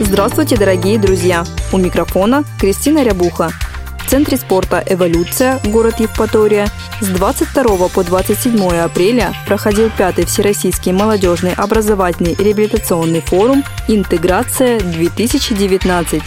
[0.00, 1.44] Здравствуйте, дорогие друзья!
[1.72, 3.50] У микрофона Кристина Рябуха.
[3.98, 6.68] В Центре спорта «Эволюция», город Евпатория,
[7.00, 16.22] с 22 по 27 апреля проходил пятый Всероссийский молодежный образовательный реабилитационный форум «Интеграция-2019».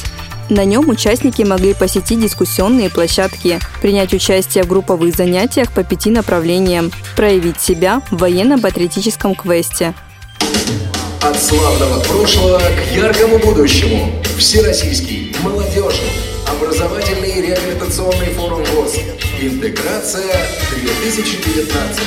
[0.50, 6.92] На нем участники могли посетить дискуссионные площадки, принять участие в групповых занятиях по пяти направлениям,
[7.16, 9.94] проявить себя в военно-патриотическом квесте.
[11.24, 14.12] От славного прошлого к яркому будущему.
[14.40, 16.10] Всероссийский, молодежный,
[16.48, 18.96] образовательный и реабилитационный форум ВОЗ.
[19.40, 20.36] Интеграция
[20.82, 22.02] 2019.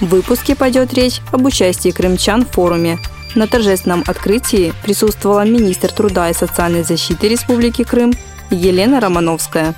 [0.00, 2.98] В выпуске пойдет речь об участии крымчан в форуме,
[3.34, 8.14] на торжественном открытии присутствовала министр труда и социальной защиты Республики Крым
[8.48, 9.74] Елена Романовская.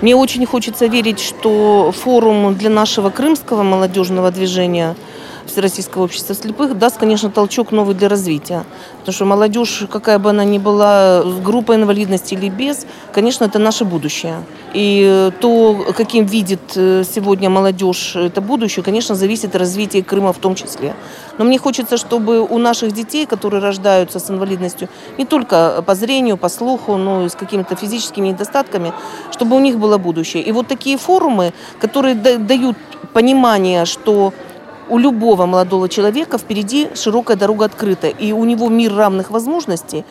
[0.00, 4.96] Мне очень хочется верить, что форум для нашего крымского молодежного движения–
[5.46, 8.64] Всероссийского общества слепых даст, конечно, толчок новый для развития.
[9.00, 13.58] Потому что молодежь, какая бы она ни была, с группой инвалидности или без, конечно, это
[13.58, 14.44] наше будущее.
[14.72, 20.38] И то, каким видит э, сегодня молодежь это будущее, конечно, зависит от развития Крыма в
[20.38, 20.94] том числе.
[21.38, 26.36] Но мне хочется, чтобы у наших детей, которые рождаются с инвалидностью, не только по зрению,
[26.36, 28.92] по слуху, но и с какими-то физическими недостатками,
[29.30, 30.42] чтобы у них было будущее.
[30.42, 32.76] И вот такие форумы, которые дают
[33.12, 34.32] понимание, что
[34.88, 40.04] у любого молодого человека впереди широкая дорога открыта, и у него мир равных возможностей,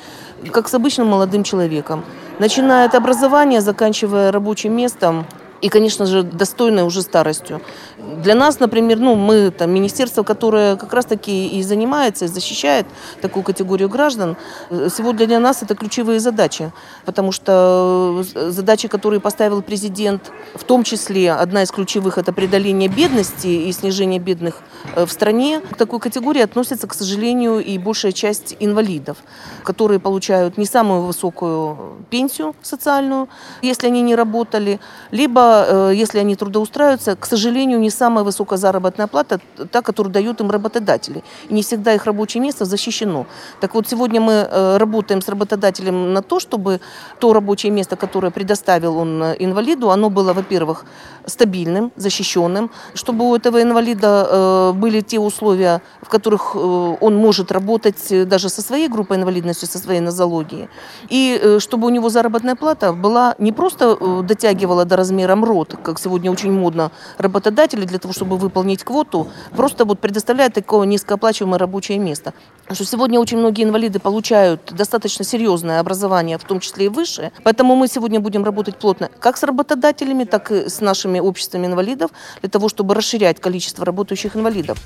[0.52, 2.03] как с обычным молодым человеком.
[2.39, 5.25] Начиная от образования, заканчивая рабочим местом,
[5.63, 7.62] и, конечно же, достойной уже старостью.
[7.97, 12.85] Для нас, например, ну, мы там министерство, которое как раз-таки и занимается, и защищает
[13.22, 14.35] такую категорию граждан,
[14.69, 16.74] сегодня для нас это ключевые задачи,
[17.06, 22.90] потому что э, задачи, которые поставил президент, в том числе одна из ключевых– это преодоление
[22.90, 24.56] бедности и снижение бедных
[24.95, 25.62] э, в стране.
[25.62, 29.18] К такой категории относится, к сожалению, и большая часть инвалидов,
[29.63, 33.30] которые получают не самую высокую пенсию социальную,
[33.62, 34.81] если они не работали,
[35.12, 39.40] либо Э, если они трудоустраиваются, к сожалению, не самая высокая заработная плата,
[39.72, 41.24] та, которую дают им работодатели.
[41.50, 43.25] И не всегда их рабочее место защищено.
[43.62, 46.80] Так вот, сегодня мы э, работаем с работодателем на то, чтобы
[47.19, 50.86] то рабочее место, которое предоставил он э, инвалиду, оно было, во-первых,
[51.25, 58.50] стабильным, защищенным, чтобы у этого инвалида были те условия, в которых он может работать даже
[58.50, 60.69] со своей группой инвалидности, со своей нозологией,
[61.09, 66.31] и чтобы у него заработная плата была не просто дотягивала до размера МРОД, как сегодня
[66.31, 72.33] очень модно, работодатели для того, чтобы выполнить квоту, просто вот предоставляют такое низкооплачиваемое рабочее место.
[72.72, 77.31] Что сегодня очень многие инвалиды получают достаточно серьезное образование, в том числе и высшее.
[77.44, 82.12] Поэтому мы сегодня будем работать плотно как с работодателями, так и с нашими обществами инвалидов,
[82.41, 84.78] для того, чтобы расширять количество работающих инвалидов.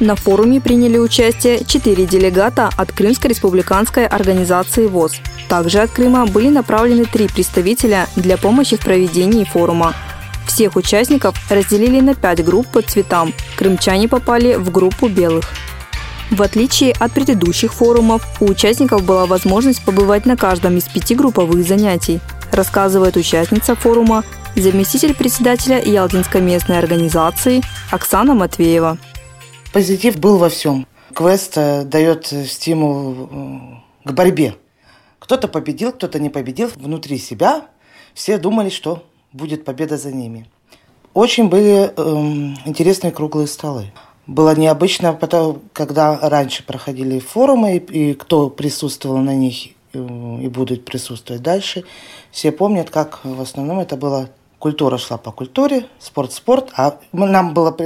[0.00, 5.12] На форуме приняли участие четыре делегата от Крымской республиканской организации ВОЗ.
[5.48, 9.94] Также от Крыма были направлены три представителя для помощи в проведении форума.
[10.46, 13.32] Всех участников разделили на пять групп по цветам.
[13.56, 15.44] Крымчане попали в группу белых.
[16.30, 21.66] В отличие от предыдущих форумов, у участников была возможность побывать на каждом из пяти групповых
[21.66, 22.20] занятий,
[22.50, 24.24] рассказывает участница форума,
[24.60, 28.98] заместитель председателя Ялтинской местной организации Оксана Матвеева.
[29.72, 30.86] Позитив был во всем.
[31.14, 33.28] Квест э, дает стимул
[34.04, 34.56] э, к борьбе.
[35.18, 36.70] Кто-то победил, кто-то не победил.
[36.76, 37.66] Внутри себя
[38.14, 40.46] все думали, что будет победа за ними.
[41.14, 43.92] Очень были э, интересные круглые столы.
[44.26, 50.38] Было необычно, потому, когда раньше проходили форумы, и, и кто присутствовал на них и, э,
[50.42, 51.84] и будут присутствовать дальше,
[52.30, 54.30] все помнят, как в основном это было
[54.62, 56.70] культура шла по культуре, спорт спорт.
[56.76, 57.76] А нам было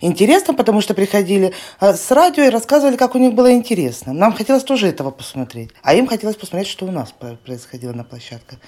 [0.00, 4.12] интересно, потому что приходили а, с радио и рассказывали, как у них было интересно.
[4.12, 5.70] Нам хотелось тоже этого посмотреть.
[5.80, 8.58] А им хотелось посмотреть, что у нас происходило на площадках.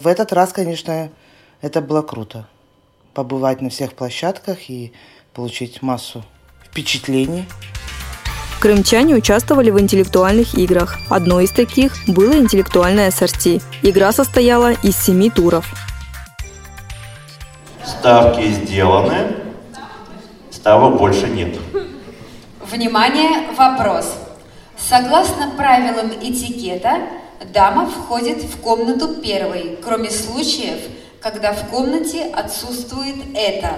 [0.00, 1.10] В этот раз, конечно,
[1.60, 2.48] это было круто.
[3.12, 4.94] Побывать на всех площадках и
[5.34, 6.24] получить массу
[6.64, 7.44] впечатлений.
[8.60, 10.96] Крымчане участвовали в интеллектуальных играх.
[11.10, 13.60] Одной из таких было интеллектуальное ассорти.
[13.82, 15.83] Игра состояла из семи туров.
[18.04, 19.34] Ставки сделаны,
[20.50, 21.56] ставок больше нет.
[22.70, 24.18] Внимание, вопрос.
[24.76, 26.98] Согласно правилам этикета,
[27.54, 30.80] дама входит в комнату первой, кроме случаев,
[31.22, 33.70] когда в комнате отсутствует это.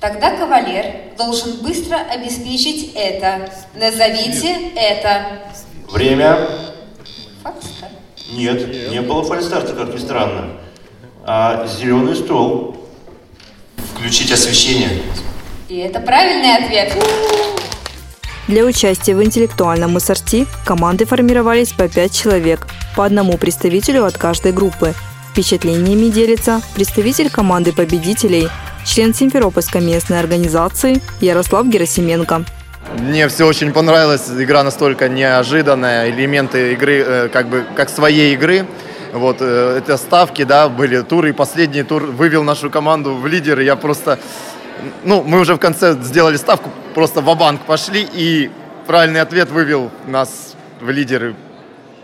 [0.00, 3.50] Тогда кавалер должен быстро обеспечить это.
[3.74, 5.40] Назовите это.
[5.90, 6.38] Время.
[7.42, 7.88] Факстар.
[8.30, 10.52] Нет, не было фальстарта, как ни странно.
[11.24, 12.75] А зеленый стол.
[14.06, 15.02] Включить освещение.
[15.68, 16.94] И это правильный ответ.
[18.46, 24.52] Для участия в интеллектуальном ассорти команды формировались по 5 человек, по одному представителю от каждой
[24.52, 24.94] группы.
[25.32, 28.48] Впечатлениями делится представитель команды победителей,
[28.84, 32.44] член Симферопольской местной организации Ярослав Герасименко.
[33.00, 34.28] Мне все очень понравилось.
[34.30, 38.66] Игра настолько неожиданная, элементы игры э, как бы как своей игры.
[39.12, 41.30] Вот э, это ставки, да, были туры.
[41.30, 43.64] И последний тур вывел нашу команду в лидеры.
[43.64, 44.18] Я просто,
[45.04, 48.50] ну, мы уже в конце сделали ставку, просто в банк пошли и
[48.86, 51.34] правильный ответ вывел нас в лидеры.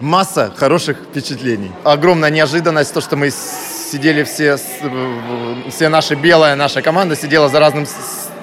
[0.00, 1.70] Масса хороших впечатлений.
[1.84, 4.58] Огромная неожиданность, то, что мы сидели все,
[5.68, 7.86] все наша белая наша команда сидела за разным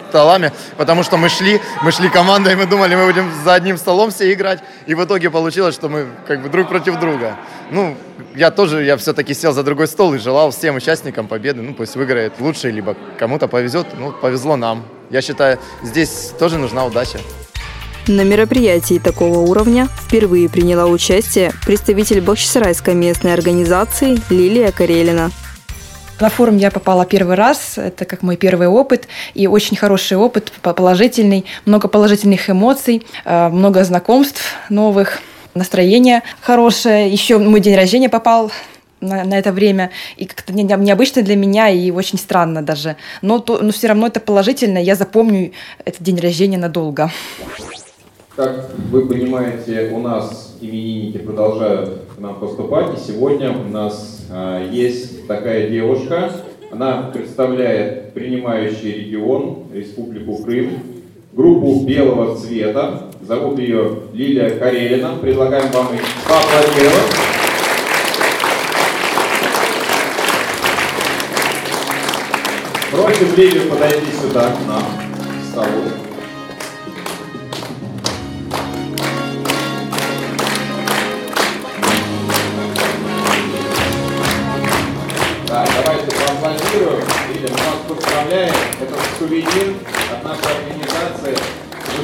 [0.09, 4.11] столами, потому что мы шли, мы шли командой, мы думали, мы будем за одним столом
[4.11, 7.35] все играть, и в итоге получилось, что мы как бы друг против друга.
[7.71, 7.95] Ну,
[8.35, 11.95] я тоже, я все-таки сел за другой стол и желал всем участникам победы, ну, пусть
[11.95, 14.83] выиграет лучший, либо кому-то повезет, ну, повезло нам.
[15.09, 17.19] Я считаю, здесь тоже нужна удача.
[18.07, 25.31] На мероприятии такого уровня впервые приняла участие представитель Бахчисарайской местной организации Лилия Карелина.
[26.19, 30.51] На форум я попала первый раз, это как мой первый опыт, и очень хороший опыт,
[30.62, 35.19] положительный, много положительных эмоций, э, много знакомств новых,
[35.54, 37.10] настроение хорошее.
[37.10, 38.51] Еще мой день рождения попал
[39.00, 42.98] на, на это время, и как-то необычно для меня, и очень странно даже.
[43.21, 45.54] Но, то, но все равно это положительно, я запомню
[45.86, 47.12] этот день рождения надолго.
[48.39, 54.65] Как вы понимаете, у нас именинники продолжают к нам поступать, и сегодня у нас а,
[54.65, 56.31] есть такая девушка,
[56.71, 60.69] она представляет принимающий регион, Республику Крым,
[61.33, 67.12] группу белого цвета, зовут ее Лилия Карелина, предлагаем вам их поаплодировать.
[72.89, 74.83] Просим Лилию подойти сюда, к нам,
[75.42, 75.98] к столу.
[90.11, 91.35] От нашей организации.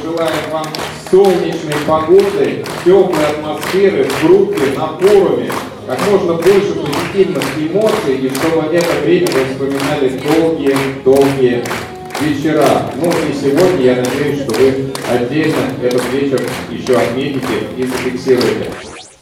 [0.04, 0.66] Желаем вам
[1.10, 5.52] солнечной погоды, теплой атмосферы в группе, на форуме,
[5.88, 11.64] как можно больше позитивных эмоций, и чтобы это время вы вспоминали долгие-долгие
[12.22, 12.92] вечера.
[12.96, 18.72] Ну и сегодня я надеюсь, что вы отдельно этот вечер еще отметите и зафиксируете.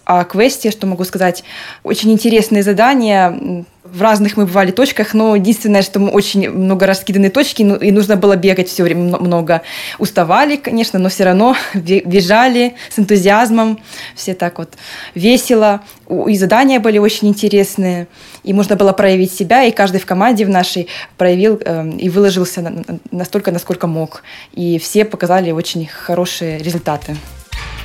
[0.06, 1.44] О квесте, что могу сказать,
[1.84, 7.30] очень интересные задания, в разных мы бывали точках, но единственное, что мы очень много раскиданы
[7.30, 9.62] точки, ну, и нужно было бегать все время много.
[10.00, 13.80] Уставали, конечно, но все равно бежали с энтузиазмом,
[14.16, 14.74] все так вот
[15.14, 15.82] весело.
[16.28, 18.08] И задания были очень интересные,
[18.44, 20.88] и можно было проявить себя, и каждый в команде в нашей
[21.18, 22.74] проявил э, и выложился
[23.12, 24.24] настолько, насколько мог.
[24.54, 27.16] И все показали очень хорошие результаты.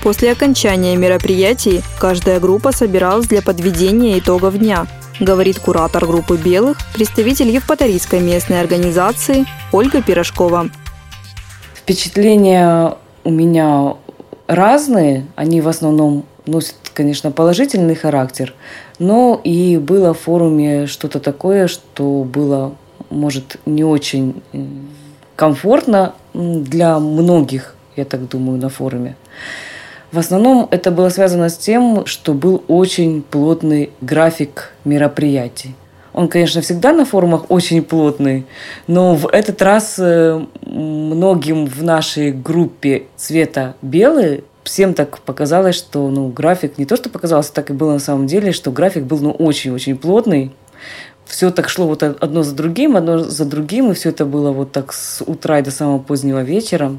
[0.02, 4.86] После окончания мероприятий каждая группа собиралась для подведения итогов дня–
[5.20, 10.70] говорит куратор группы «Белых», представитель Евпаторийской местной организации Ольга Пирожкова.
[11.74, 12.94] Впечатления
[13.24, 13.94] у меня
[14.46, 15.26] разные.
[15.36, 18.54] Они в основном носят, конечно, положительный характер.
[18.98, 22.74] Но и было в форуме что-то такое, что было,
[23.10, 24.42] может, не очень
[25.36, 29.16] комфортно для многих, я так думаю, на форуме.
[30.10, 35.74] В основном это было связано с тем, что был очень плотный график мероприятий.
[36.14, 38.46] Он, конечно, всегда на форумах очень плотный,
[38.86, 46.08] но в этот раз э, многим в нашей группе цвета белый всем так показалось, что
[46.08, 49.18] ну, график не то, что показалось, так и было на самом деле, что график был
[49.18, 50.52] ну, очень-очень плотный.
[51.26, 54.72] Все так шло вот одно за другим, одно за другим, и все это было вот
[54.72, 56.98] так с утра и до самого позднего вечера.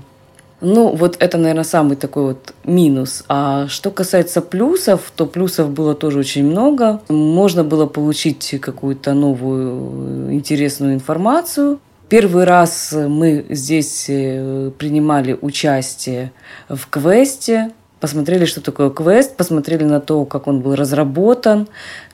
[0.62, 3.24] Ну, вот это, наверное, самый такой вот минус.
[3.30, 7.02] А что касается плюсов, то плюсов было тоже очень много.
[7.08, 11.80] Можно было получить какую-то новую интересную информацию.
[12.10, 16.32] Первый раз мы здесь э, принимали участие
[16.68, 21.68] в квесте, посмотрели, что такое квест, посмотрели на то, как он был разработан,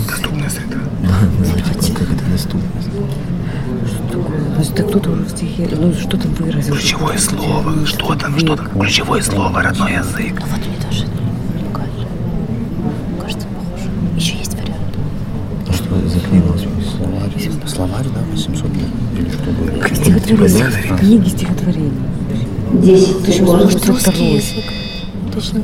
[0.08, 0.78] Доступность это.
[1.94, 2.88] Как это доступность?
[4.54, 6.74] Значит, так кто-то уже в стихе, ну что там выразил.
[6.74, 10.40] Ключевое слово, что там, что там, ключевое слово, родной язык.
[10.40, 11.06] Вот мне тоже
[13.20, 13.90] кажется похоже.
[14.16, 14.96] Еще есть вариант.
[15.68, 16.54] А что за книга?
[16.96, 17.66] Словарь?
[17.66, 18.88] Словарь, да, 800 лет?
[19.18, 19.88] Или что было?
[19.88, 20.98] Стихотворение.
[20.98, 21.92] Книги стихотворений.
[22.82, 24.34] Десять Ты можешь что второе.
[24.36, 24.64] язык.
[25.32, 25.58] Точно.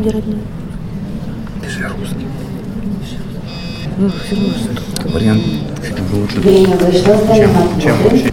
[0.00, 0.38] Где родной?
[1.62, 2.23] Пиши русский.
[3.96, 5.42] Ну, все равно что Вариант
[6.12, 6.40] лучше.
[6.40, 8.32] Вышло, ставим ответы.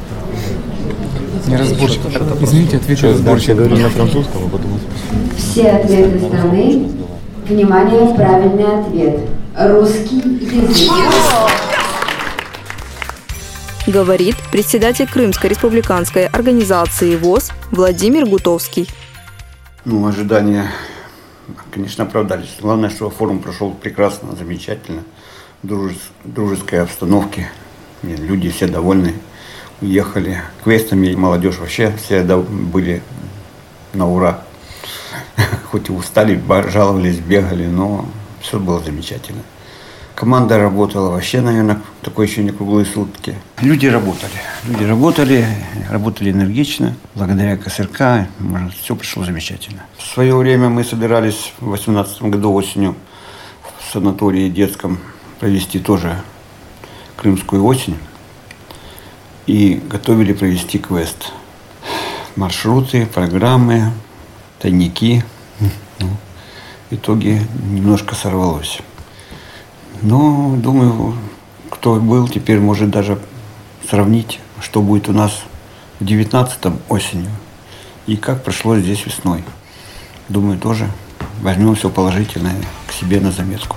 [1.47, 2.09] Неразборчиво.
[2.41, 3.19] Извините, отвечаю.
[3.19, 4.79] Дальше говорю на французском, а потом...
[5.37, 6.89] Все ответы сданы.
[7.47, 9.19] Внимание, правильный ответ.
[9.57, 10.91] Русский язык.
[13.87, 18.87] Говорит председатель Крымской республиканской организации ВОЗ Владимир Гутовский.
[19.85, 20.71] Ну, ожидания,
[21.71, 22.55] конечно, оправдались.
[22.61, 25.01] Главное, что форум прошел прекрасно, замечательно,
[25.63, 27.49] дружеской обстановке.
[28.03, 29.13] Люди все довольны,
[29.81, 30.41] уехали.
[30.63, 33.01] Квестами молодежь вообще все были
[33.93, 34.41] на ура.
[35.71, 38.05] Хоть и устали, жаловались, бегали, но
[38.41, 39.41] все было замечательно.
[40.15, 43.35] Команда работала вообще, наверное, такое еще не круглые сутки.
[43.59, 44.31] Люди работали.
[44.65, 45.47] Люди работали,
[45.89, 46.95] работали энергично.
[47.15, 49.83] Благодаря КСРК может, все прошло замечательно.
[49.97, 52.95] В свое время мы собирались в 2018 году осенью
[53.79, 54.99] в санатории детском
[55.41, 56.21] провести тоже
[57.17, 57.97] крымскую осень.
[59.47, 61.33] И готовили провести квест.
[62.35, 63.91] Маршруты, программы,
[64.59, 65.25] тайники.
[65.99, 66.09] Ну,
[66.91, 68.79] в итоге немножко сорвалось.
[70.03, 71.15] Но, думаю,
[71.71, 73.19] кто был, теперь может даже
[73.89, 75.41] сравнить, что будет у нас
[75.99, 77.31] в 19-м осенью
[78.05, 79.43] и как прошло здесь весной.
[80.29, 80.87] Думаю, тоже
[81.41, 82.55] возьмем все положительное
[82.87, 83.75] к себе на заметку.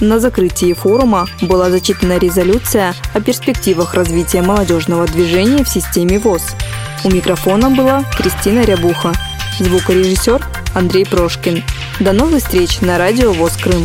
[0.00, 6.56] На закрытии форума была зачитана резолюция о перспективах развития молодежного движения в системе ВОЗ.
[7.04, 9.12] У микрофона была Кристина Рябуха,
[9.60, 11.62] звукорежиссер Андрей Прошкин.
[12.00, 13.84] До новых встреч на радио ВОЗ Крым.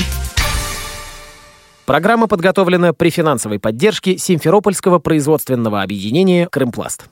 [1.85, 7.05] Программа подготовлена при финансовой поддержке Симферопольского производственного объединения «Крымпласт».